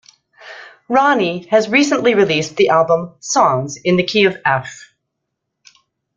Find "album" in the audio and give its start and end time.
2.69-3.13